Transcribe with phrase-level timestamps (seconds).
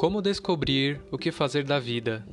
[0.00, 2.26] Como descobrir o que fazer da vida?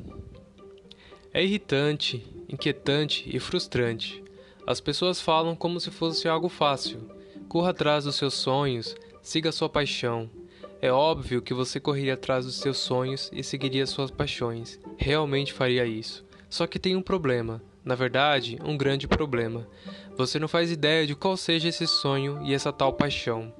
[1.33, 4.23] É irritante, inquietante e frustrante.
[4.65, 7.11] As pessoas falam como se fosse algo fácil.
[7.49, 10.29] Corra atrás dos seus sonhos, siga sua paixão.
[10.81, 14.79] É óbvio que você correria atrás dos seus sonhos e seguiria suas paixões.
[14.97, 16.23] Realmente faria isso.
[16.49, 17.61] Só que tem um problema.
[17.83, 19.67] Na verdade, um grande problema.
[20.15, 23.51] Você não faz ideia de qual seja esse sonho e essa tal paixão.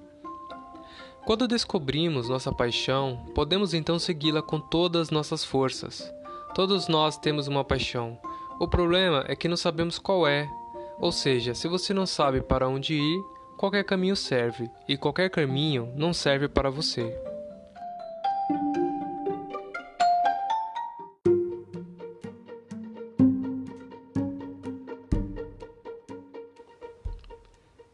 [1.27, 6.09] Quando descobrimos nossa paixão, podemos então segui-la com todas as nossas forças.
[6.55, 8.18] Todos nós temos uma paixão.
[8.62, 10.49] O problema é que não sabemos qual é.
[11.02, 13.21] Ou seja, se você não sabe para onde ir,
[13.58, 17.13] qualquer caminho serve, e qualquer caminho não serve para você.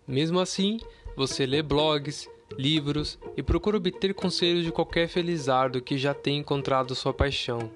[0.07, 0.79] Mesmo assim,
[1.17, 6.95] você lê blogs, livros e procura obter conselhos de qualquer felizardo que já tenha encontrado
[6.95, 7.69] sua paixão.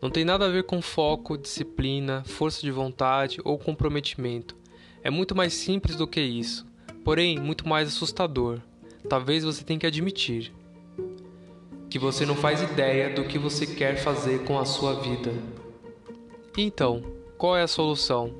[0.00, 4.56] Não tem nada a ver com foco, disciplina, força de vontade ou comprometimento.
[5.02, 6.66] É muito mais simples do que isso,
[7.04, 8.60] porém muito mais assustador.
[9.08, 10.52] Talvez você tenha que admitir
[11.90, 15.32] que você não faz ideia do que você quer fazer com a sua vida.
[16.56, 17.02] Então,
[17.36, 18.34] qual é a solução?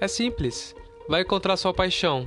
[0.00, 0.74] É simples.
[1.08, 2.26] Vai encontrar sua paixão.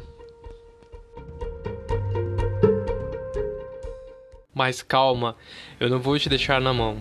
[4.56, 5.36] Mas calma,
[5.82, 6.98] eu não vou te deixar na mão.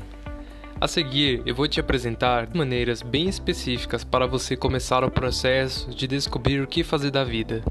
[0.81, 6.09] A seguir, eu vou te apresentar maneiras bem específicas para você começar o processo de
[6.09, 7.63] descobrir o que fazer da vida.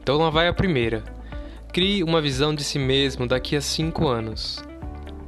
[0.00, 1.02] Então lá vai a primeira.
[1.72, 4.62] Crie uma visão de si mesmo daqui a 5 anos.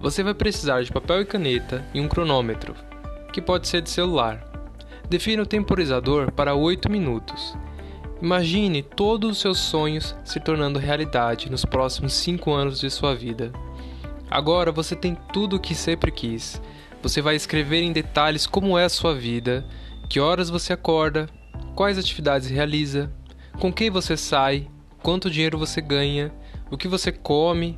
[0.00, 2.76] Você vai precisar de papel e caneta e um cronômetro,
[3.32, 4.44] que pode ser de celular.
[5.10, 7.56] Defina o temporizador para 8 minutos.
[8.22, 13.50] Imagine todos os seus sonhos se tornando realidade nos próximos 5 anos de sua vida.
[14.30, 16.62] Agora você tem tudo o que sempre quis.
[17.02, 19.66] Você vai escrever em detalhes como é a sua vida,
[20.08, 21.28] que horas você acorda,
[21.74, 23.12] quais atividades realiza,
[23.58, 24.68] com quem você sai,
[25.02, 26.32] quanto dinheiro você ganha,
[26.70, 27.76] o que você come,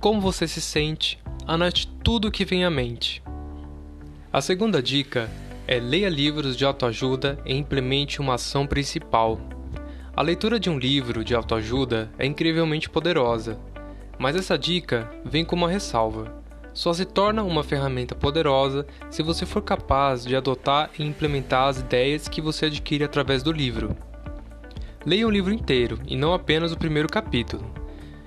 [0.00, 1.20] como você se sente.
[1.46, 3.22] Anote tudo o que vem à mente.
[4.32, 5.30] A segunda dica
[5.68, 9.53] é leia livros de autoajuda e implemente uma ação principal.
[10.16, 13.58] A leitura de um livro de autoajuda é incrivelmente poderosa
[14.18, 16.42] mas essa dica vem com uma ressalva.
[16.72, 21.80] Só se torna uma ferramenta poderosa se você for capaz de adotar e implementar as
[21.80, 23.96] ideias que você adquire através do livro.
[25.06, 27.64] Leia o livro inteiro e não apenas o primeiro capítulo.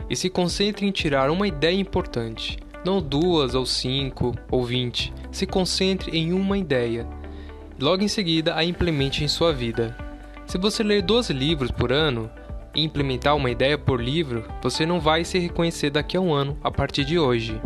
[0.10, 5.14] E se concentre em tirar uma ideia importante, não duas ou cinco ou vinte.
[5.32, 7.06] Se concentre em uma ideia.
[7.80, 10.07] Logo em seguida, a implemente em sua vida.
[10.48, 12.32] Se você ler 12 livros por ano,
[12.74, 16.58] e implementar uma ideia por livro, você não vai se reconhecer daqui a um ano
[16.64, 17.60] a partir de hoje.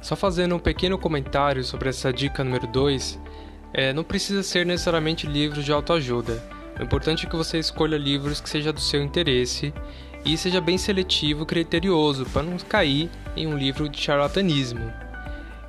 [0.00, 3.20] Só fazendo um pequeno comentário sobre essa dica número 2,
[3.74, 6.42] é, não precisa ser necessariamente livros de autoajuda.
[6.80, 9.74] O importante é que você escolha livros que seja do seu interesse
[10.24, 14.90] e seja bem seletivo e criterioso para não cair em um livro de charlatanismo.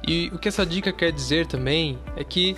[0.07, 2.55] E o que essa dica quer dizer também é que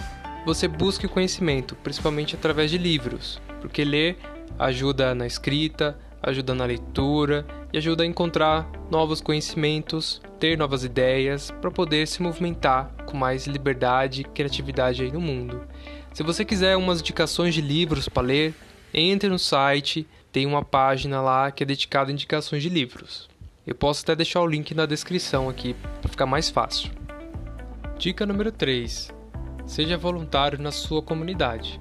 [0.47, 4.18] você busque conhecimento, principalmente através de livros porque ler
[4.58, 11.52] ajuda na escrita, ajuda na leitura e ajuda a encontrar novos conhecimentos, ter novas ideias
[11.62, 15.62] para poder se movimentar com mais liberdade e criatividade aí no mundo.
[16.13, 18.53] Se você quiser umas indicações de livros para ler,
[18.94, 23.30] entre no site, tem uma página lá que é dedicada a indicações de livros.
[23.66, 26.90] Eu posso até deixar o link na descrição aqui para ficar mais fácil.
[28.00, 29.16] Dica número 3:
[29.67, 31.79] Seja voluntário na sua comunidade.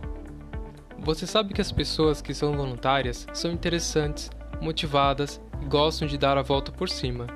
[0.99, 4.29] Você sabe que as pessoas que são voluntárias são interessantes,
[4.61, 7.29] motivadas e gostam de dar a volta por cima.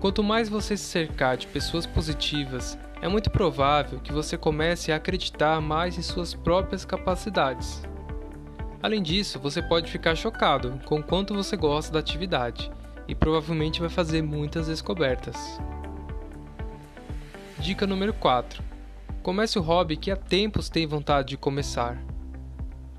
[0.00, 4.96] Quanto mais você se cercar de pessoas positivas, é muito provável que você comece a
[4.96, 7.82] acreditar mais em suas próprias capacidades.
[8.82, 12.70] Além disso, você pode ficar chocado com o quanto você gosta da atividade
[13.06, 15.60] e provavelmente vai fazer muitas descobertas.
[17.58, 18.71] Dica número 4:
[19.22, 22.02] Comece o hobby que há tempos tem vontade de começar.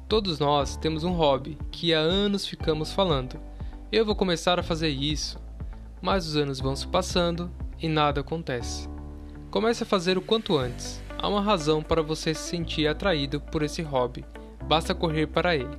[0.08, 3.38] Todos nós temos um hobby que há anos ficamos falando.
[3.92, 5.38] Eu vou começar a fazer isso.
[6.02, 8.88] Mas os anos vão se passando e nada acontece.
[9.52, 11.04] Comece a fazer o quanto antes.
[11.18, 14.24] Há uma razão para você se sentir atraído por esse hobby.
[14.66, 15.78] Basta correr para ele.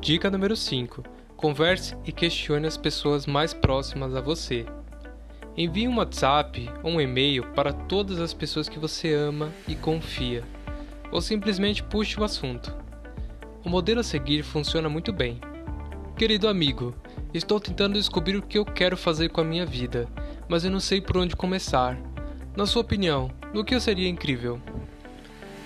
[0.00, 1.04] Dica número 5.
[1.36, 4.66] Converse e questione as pessoas mais próximas a você.
[5.62, 10.42] Envie um WhatsApp ou um e-mail para todas as pessoas que você ama e confia.
[11.12, 12.74] Ou simplesmente puxe o assunto.
[13.62, 15.38] O modelo a seguir funciona muito bem.
[16.16, 16.94] Querido amigo,
[17.34, 20.08] estou tentando descobrir o que eu quero fazer com a minha vida,
[20.48, 21.94] mas eu não sei por onde começar.
[22.56, 24.58] Na sua opinião, no que eu seria incrível?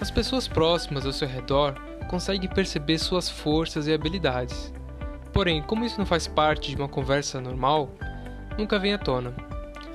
[0.01, 1.77] As pessoas próximas ao seu redor
[2.09, 4.75] conseguem perceber suas forças e habilidades.
[5.33, 7.89] Porém, como isso não faz parte de uma conversa normal,
[8.59, 9.54] nunca vem à tona.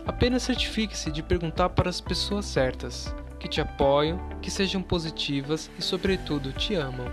[0.10, 5.84] Apenas certifique-se de perguntar para as pessoas certas, que te apoiam, que sejam positivas e,
[5.84, 7.06] sobretudo, te amam.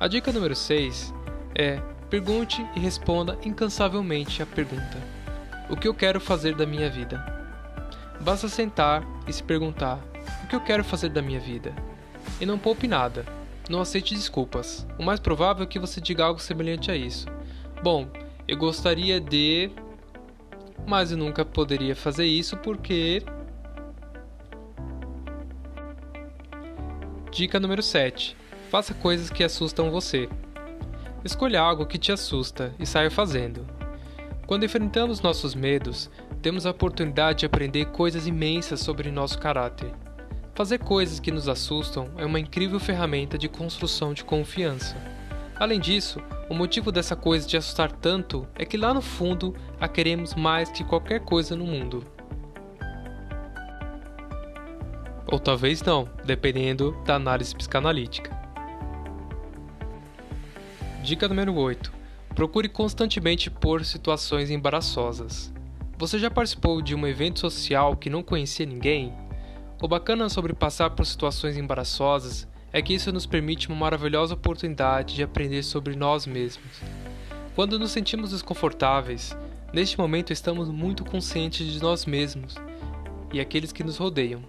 [0.00, 1.12] A dica número 6
[1.54, 4.96] é: pergunte e responda incansavelmente a pergunta:
[5.68, 7.22] O que eu quero fazer da minha vida?
[8.18, 9.98] Basta sentar e se perguntar:
[10.42, 11.74] O que eu quero fazer da minha vida?
[12.40, 13.26] E não poupe nada.
[13.68, 14.86] Não aceite desculpas.
[14.98, 17.26] O mais provável é que você diga algo semelhante a isso.
[17.82, 18.08] Bom,
[18.48, 19.70] eu gostaria de.
[20.86, 23.22] Mas eu nunca poderia fazer isso porque.
[27.30, 28.36] Dica número 7.
[28.70, 30.28] Faça coisas que assustam você.
[31.24, 33.66] Escolha algo que te assusta e saia fazendo.
[34.46, 36.10] Quando enfrentamos nossos medos,
[36.42, 39.92] temos a oportunidade de aprender coisas imensas sobre nosso caráter.
[40.54, 44.96] Fazer coisas que nos assustam é uma incrível ferramenta de construção de confiança.
[45.60, 49.86] Além disso, o motivo dessa coisa de assustar tanto é que lá no fundo a
[49.86, 52.02] queremos mais que qualquer coisa no mundo.
[55.30, 58.34] Ou talvez não, dependendo da análise psicanalítica.
[61.02, 61.92] Dica número 8.
[62.34, 65.52] Procure constantemente por situações embaraçosas.
[65.98, 69.12] Você já participou de um evento social que não conhecia ninguém
[69.82, 75.14] o bacana sobre passar por situações embaraçosas é que isso nos permite uma maravilhosa oportunidade
[75.14, 76.80] de aprender sobre nós mesmos.
[77.54, 79.36] Quando nos sentimos desconfortáveis,
[79.72, 82.54] neste momento estamos muito conscientes de nós mesmos
[83.32, 84.42] e aqueles que nos rodeiam.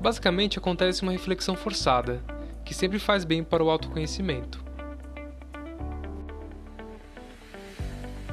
[0.00, 2.22] Basicamente acontece uma reflexão forçada,
[2.64, 4.64] que sempre faz bem para o autoconhecimento.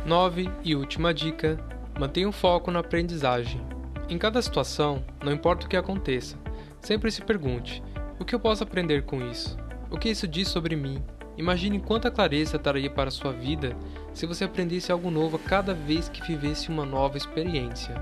[0.06, 1.60] 9 e última dica:
[2.00, 3.60] mantenha o foco na aprendizagem.
[4.08, 6.38] Em cada situação, não importa o que aconteça,
[6.80, 7.82] sempre se pergunte:
[8.20, 9.58] o que eu posso aprender com isso?
[9.92, 11.02] O que isso diz sobre mim?
[11.38, 13.76] Imagine quanta clareza traria para sua vida
[14.14, 17.94] se você aprendesse algo novo a cada vez que vivesse uma nova experiência.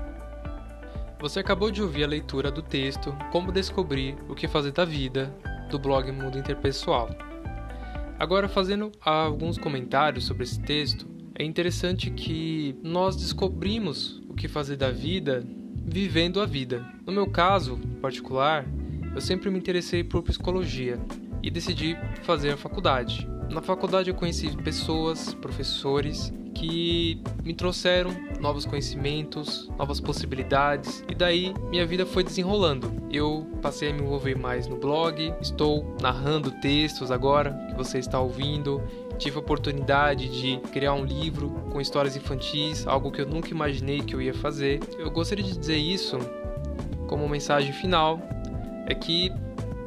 [1.20, 5.34] Você acabou de ouvir a leitura do texto Como Descobrir o que Fazer da Vida,
[5.70, 7.10] do blog Mundo Interpessoal.
[8.18, 14.76] Agora, fazendo alguns comentários sobre esse texto, é interessante que nós descobrimos o que fazer
[14.76, 15.44] da vida
[15.84, 16.86] vivendo a vida.
[17.04, 18.64] No meu caso particular,
[19.14, 20.98] eu sempre me interessei por psicologia
[21.42, 23.28] e decidi fazer a faculdade.
[23.50, 31.52] Na faculdade eu conheci pessoas, professores que me trouxeram novos conhecimentos, novas possibilidades e daí
[31.70, 32.92] minha vida foi desenrolando.
[33.10, 38.18] Eu passei a me envolver mais no blog, estou narrando textos agora que você está
[38.20, 38.82] ouvindo.
[39.18, 44.00] Tive a oportunidade de criar um livro com histórias infantis, algo que eu nunca imaginei
[44.00, 44.80] que eu ia fazer.
[44.98, 46.18] Eu gostaria de dizer isso
[47.06, 48.20] como mensagem final
[48.86, 49.32] é que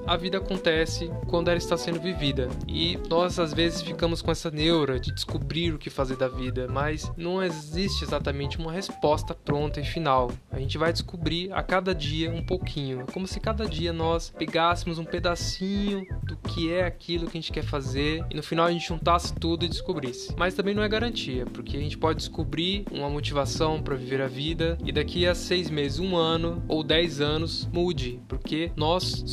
[0.08, 2.48] a vida acontece quando ela está sendo vivida.
[2.68, 6.68] E nós às vezes ficamos com essa neura de descobrir o que fazer da vida,
[6.70, 10.32] mas não existe exatamente uma resposta pronta e final.
[10.52, 13.02] A gente vai descobrir a cada dia um pouquinho.
[13.02, 17.42] É como se cada dia nós pegássemos um pedacinho do que é aquilo que a
[17.42, 20.34] gente quer fazer e no final a gente juntasse tudo e descobrisse.
[20.38, 24.28] Mas também não é garantia, porque a gente pode descobrir uma motivação para viver a
[24.28, 29.24] vida e daqui a seis meses, um ano ou dez anos mude, porque nós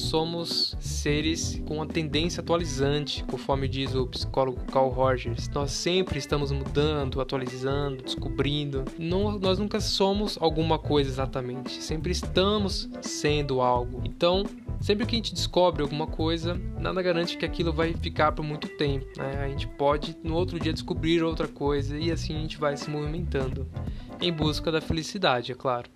[0.80, 5.48] seres com uma tendência atualizante, conforme diz o psicólogo Carl Rogers.
[5.50, 8.84] Nós sempre estamos mudando, atualizando, descobrindo.
[8.98, 14.02] Não, nós nunca somos alguma coisa exatamente, sempre estamos sendo algo.
[14.04, 14.44] Então,
[14.80, 18.68] sempre que a gente descobre alguma coisa, nada garante que aquilo vai ficar por muito
[18.68, 19.06] tempo.
[19.16, 19.42] Né?
[19.44, 22.90] A gente pode no outro dia descobrir outra coisa e assim a gente vai se
[22.90, 23.66] movimentando
[24.20, 25.88] em busca da felicidade, é claro.